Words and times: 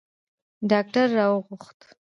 ډاکتر 0.69 1.05
را 1.17 1.25
وغوښت. 1.31 1.79